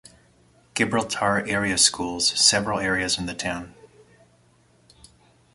Gibraltar 0.73 1.47
Area 1.47 1.77
Schools 1.77 2.29
several 2.29 2.79
areas 2.79 3.19
in 3.19 3.27
the 3.27 3.35
town. 3.35 3.75